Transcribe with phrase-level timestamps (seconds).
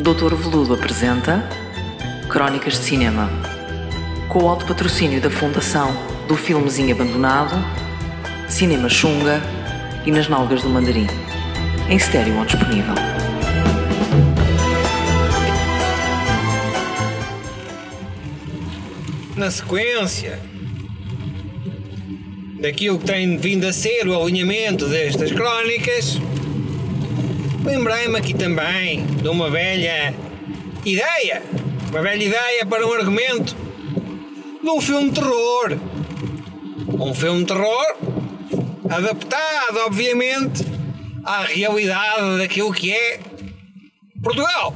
[0.00, 1.46] Doutor Veludo apresenta
[2.28, 3.30] Crónicas de Cinema.
[4.28, 5.94] Com o alto patrocínio da Fundação
[6.26, 7.54] do Filmezinho Abandonado,
[8.48, 9.42] Cinema Xunga
[10.06, 11.06] e Nas Nalgas do Mandarim.
[11.88, 12.94] Em estéreo ou disponível.
[19.36, 20.38] na sequência
[22.60, 26.20] daquilo que tem vindo a ser o alinhamento destas crónicas,
[27.64, 30.14] lembrei-me aqui também de uma velha
[30.84, 31.42] ideia,
[31.90, 33.54] uma velha ideia para um argumento
[34.62, 35.78] de um filme de terror.
[36.98, 37.96] Um filme de terror
[38.90, 40.64] adaptado, obviamente,
[41.24, 43.20] à realidade daquilo que é
[44.22, 44.74] Portugal.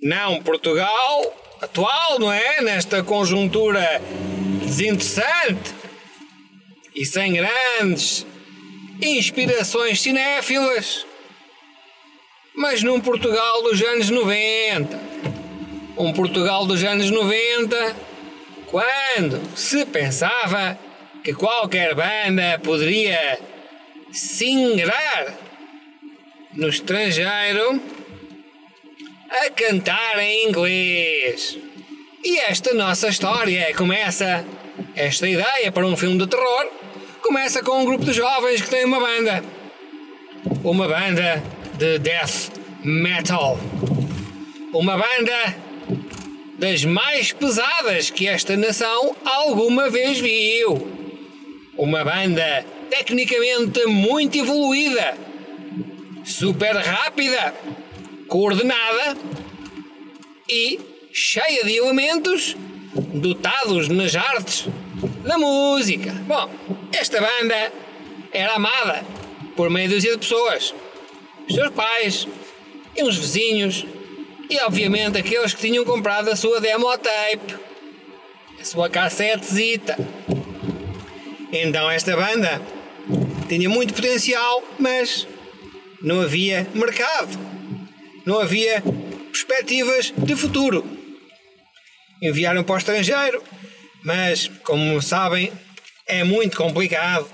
[0.00, 2.62] Não Portugal atual, não é?
[2.62, 4.00] Nesta conjuntura
[4.64, 5.74] desinteressante
[6.94, 8.26] e sem grandes
[9.02, 11.06] inspirações cinéfilas,
[12.58, 15.00] mas num Portugal dos anos 90.
[15.96, 17.96] Um Portugal dos anos 90,
[18.66, 20.76] quando se pensava
[21.22, 23.38] que qualquer banda poderia
[24.10, 25.34] se ingrar
[26.52, 27.80] no estrangeiro
[29.30, 31.56] a cantar em inglês.
[32.24, 34.44] E esta nossa história começa,
[34.96, 36.66] esta ideia para um filme de terror,
[37.22, 39.44] começa com um grupo de jovens que tem uma banda.
[40.64, 41.42] Uma banda
[41.78, 43.58] de death metal.
[44.72, 45.56] Uma banda
[46.58, 50.86] das mais pesadas que esta nação alguma vez viu.
[51.76, 55.16] Uma banda tecnicamente muito evoluída,
[56.24, 57.54] super rápida
[58.26, 59.16] coordenada
[60.48, 60.78] e
[61.12, 62.56] cheia de elementos
[63.14, 64.66] dotados nas artes
[65.24, 66.12] da música.
[66.26, 66.50] Bom,
[66.92, 67.72] esta banda
[68.32, 69.04] era amada
[69.56, 70.74] por meia dúzia de pessoas,
[71.48, 72.28] os seus pais
[72.98, 73.86] e uns vizinhos
[74.50, 77.56] e obviamente aqueles que tinham comprado a sua demo tape,
[78.60, 79.96] a sua cassetezita.
[81.52, 82.60] Então esta banda
[83.48, 85.26] tinha muito potencial, mas
[86.02, 87.48] não havia mercado
[88.28, 88.82] não havia
[89.32, 90.84] perspectivas de futuro.
[92.22, 93.42] Enviaram para o estrangeiro,
[94.04, 95.50] mas, como sabem,
[96.06, 97.26] é muito complicado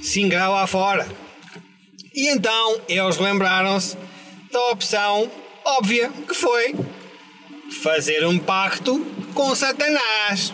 [0.00, 1.04] se lá fora.
[2.14, 3.96] E então eles lembraram-se
[4.56, 5.30] da opção
[5.62, 6.74] óbvia que foi
[7.82, 10.50] fazer um pacto com Satanás.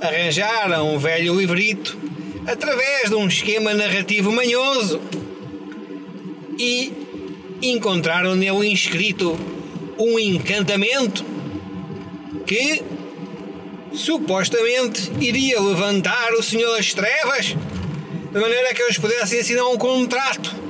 [0.00, 1.98] Arranjaram um velho livrito
[2.46, 5.02] através de um esquema narrativo manhoso
[6.58, 6.90] e
[7.60, 9.38] encontraram nele inscrito
[9.98, 11.22] um encantamento
[12.46, 12.82] que
[13.92, 17.54] supostamente iria levantar o Senhor das Trevas
[18.32, 20.65] de maneira que eles pudessem assinar um contrato,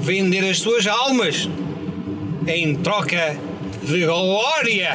[0.00, 1.48] vender as suas almas
[2.46, 3.36] em troca
[3.82, 4.92] de glória,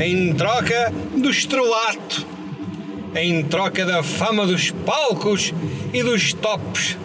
[0.00, 2.26] em troca do estrelato,
[3.14, 5.52] em troca da fama dos palcos
[5.92, 6.96] e dos tops.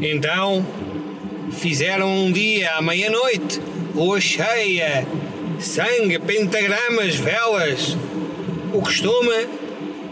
[0.00, 0.64] Então,
[1.52, 3.60] Fizeram um dia à meia-noite,
[3.94, 5.06] lua cheia,
[5.58, 7.96] sangue, pentagramas, velas,
[8.72, 9.48] o costume,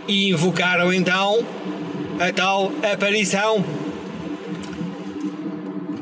[0.08, 1.44] e invocaram então
[2.18, 3.64] a tal aparição.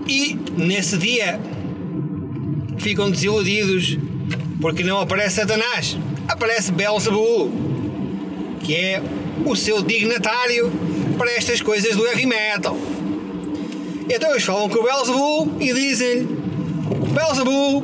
[0.06, 1.41] E nesse dia
[2.78, 3.98] ficam desiludidos
[4.60, 5.97] porque não aparece Satanás,
[6.28, 7.50] aparece Belzebu,
[8.62, 9.03] que é
[9.44, 10.70] o seu dignatário
[11.16, 12.76] para estas coisas do heavy metal.
[14.09, 16.26] Então eles falam com o Belzebu e dizem
[17.12, 17.82] Belzebu,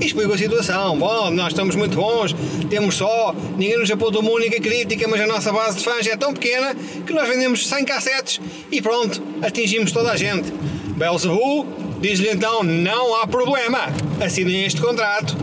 [0.00, 0.98] explica a situação.
[0.98, 2.34] Bom, nós estamos muito bons,
[2.68, 6.16] temos só, ninguém nos apontou uma única crítica, mas a nossa base de fãs é
[6.16, 6.74] tão pequena
[7.06, 10.52] que nós vendemos 100 cassetes e pronto, atingimos toda a gente.
[10.96, 11.66] Belzebu
[12.00, 13.88] diz-lhe então: não há problema,
[14.24, 15.36] assinem este contrato.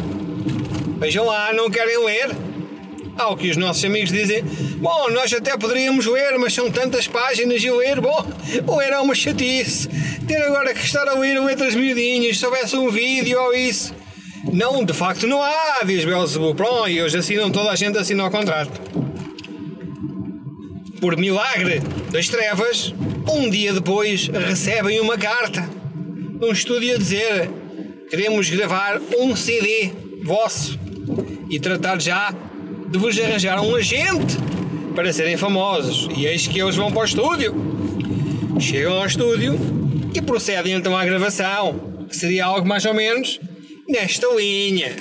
[0.97, 2.29] Vejam lá, não querem ler?
[3.17, 4.43] Ao que os nossos amigos dizem:
[4.77, 8.25] Bom, nós até poderíamos ler, mas são tantas páginas e ler, bom,
[8.65, 9.89] ou era uma chatice.
[10.27, 13.93] Ter agora que estar a ler letras miudinhas, se houvesse um vídeo ou isso.
[14.51, 16.55] Não, de facto não há, diz Belzebu.
[16.55, 18.71] Pronto, e hoje assinam, toda a gente assina o contrato.
[20.99, 21.81] Por milagre
[22.11, 22.93] das trevas,
[23.27, 25.67] um dia depois recebem uma carta
[26.39, 27.49] de um estúdio a dizer:
[28.09, 29.91] queremos gravar um CD
[30.23, 30.79] vosso
[31.49, 32.33] e tratar já
[32.89, 34.37] de vos arranjar um agente
[34.95, 36.09] para serem famosos.
[36.15, 37.55] E eis que eles vão para o estúdio.
[38.59, 39.57] Chegam ao estúdio
[40.13, 43.39] e procedem então à gravação, que seria algo mais ou menos
[43.87, 44.95] nesta linha.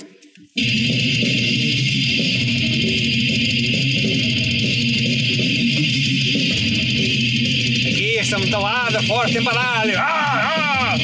[8.51, 9.93] entalada, forte embalada.
[9.97, 10.97] Ah, ah!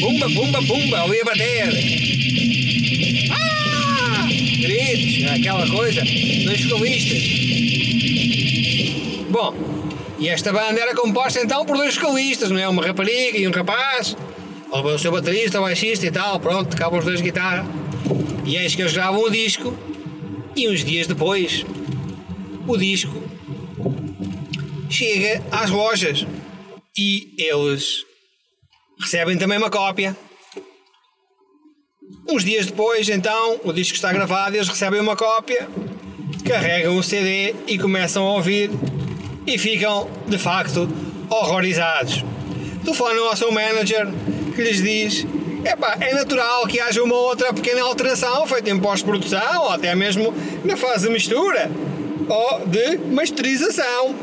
[0.00, 1.68] Bumba, bumba, bumba, ouvi bater.
[3.30, 4.26] Ah!
[4.60, 6.02] Gritos, aquela coisa,
[6.44, 7.22] dois escolistas
[9.30, 9.54] Bom,
[10.18, 12.68] e esta banda era composta então por dois escolistas não é?
[12.68, 14.16] Uma rapariga e um rapaz,
[14.72, 17.64] o seu baterista, o baixista e tal, pronto, acabam os dois guitarra.
[18.44, 19.72] E eis que eles gravam o disco,
[20.56, 21.64] e uns dias depois,
[22.66, 23.37] o disco
[24.88, 26.26] chega às lojas
[26.96, 28.04] e eles
[29.00, 30.16] recebem também uma cópia.
[32.28, 35.68] Uns dias depois, então, o disco está gravado, eles recebem uma cópia,
[36.44, 38.70] carregam o CD e começam a ouvir
[39.46, 40.88] e ficam, de facto,
[41.30, 42.24] horrorizados.
[42.84, 44.08] Telefonam ao seu manager
[44.54, 45.26] que lhes diz
[45.64, 50.32] Epá, é natural que haja uma outra pequena alteração feita em pós-produção ou até mesmo
[50.64, 51.70] na fase de mistura
[52.28, 54.14] ou de masterização.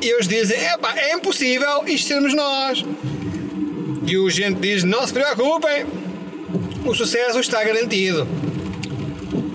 [0.00, 2.84] E eles dizem: Epá, é impossível isto sermos nós.
[4.06, 5.86] E o gente diz: Não se preocupem,
[6.84, 8.26] o sucesso está garantido.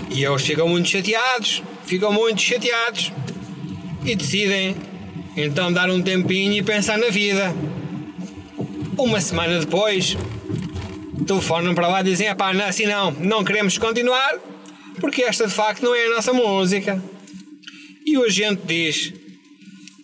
[0.10, 3.12] E eles ficam muito chateados, ficam muito chateados
[4.04, 4.76] e decidem
[5.38, 7.56] então dar um tempinho e pensar na vida.
[8.98, 10.18] Uma semana depois,
[11.26, 14.40] telefonam para lá e dizem: pá, não, assim não, não queremos continuar
[15.00, 17.02] porque esta de facto não é a nossa música.
[18.06, 19.14] E o agente diz: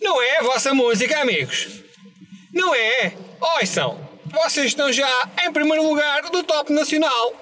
[0.08, 1.68] Não é a vossa música, amigos.
[2.50, 3.12] Não é.
[3.60, 5.06] Ouçam, vocês estão já
[5.44, 7.34] em primeiro lugar do top nacional.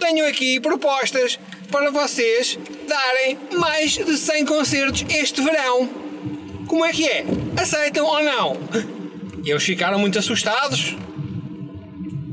[0.00, 1.38] Tenho aqui propostas
[1.70, 2.58] para vocês
[2.88, 5.88] darem mais de 100 concertos este verão.
[6.66, 7.24] Como é que é?
[7.56, 8.58] Aceitam ou não?
[9.46, 10.96] Eles ficaram muito assustados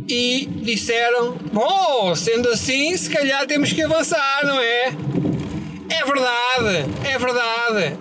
[0.10, 4.88] e disseram: Bom, sendo assim, se calhar temos que avançar, não é?
[5.88, 8.00] É verdade, é verdade.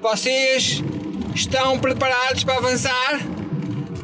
[0.00, 0.82] Vocês
[1.34, 3.20] estão preparados para avançar?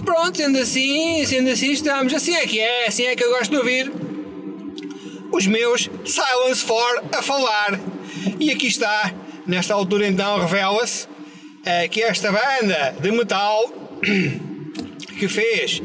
[0.04, 2.12] Pronto, sendo assim, sendo assim estamos.
[2.14, 3.92] Assim é que é, assim é que eu gosto de ouvir
[5.32, 7.78] os meus Silence for a falar.
[8.40, 9.12] E aqui está,
[9.46, 11.06] nesta altura então revela-se
[11.64, 13.72] é, que esta banda de metal
[15.18, 15.82] que fez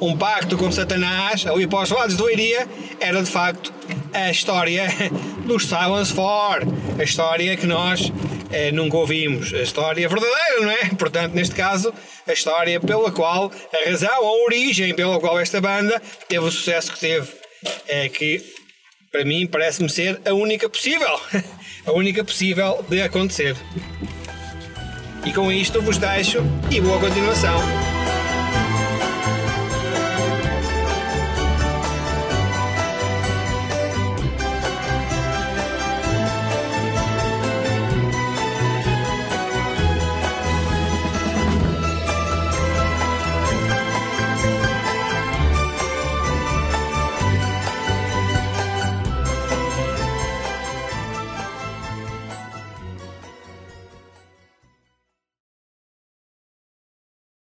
[0.00, 2.66] um pacto com Satanás ali para os lados do Iria
[3.00, 3.72] era de facto
[4.12, 4.88] a história
[5.44, 6.62] dos Silence For,
[6.98, 8.12] a história que nós
[8.50, 10.88] eh, nunca ouvimos, a história verdadeira, não é?
[10.96, 11.92] Portanto, neste caso,
[12.26, 16.92] a história pela qual, a razão, a origem pela qual esta banda teve o sucesso
[16.92, 17.28] que teve,
[17.88, 18.42] é que
[19.10, 21.20] para mim parece-me ser a única possível,
[21.86, 23.56] a única possível de acontecer.
[25.24, 26.38] E com isto vos deixo
[26.70, 27.95] e boa continuação.